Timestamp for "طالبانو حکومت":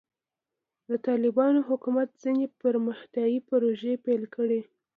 1.07-2.09